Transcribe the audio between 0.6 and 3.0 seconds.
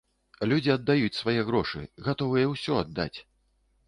аддаюць свае грошы, гатовыя ўсё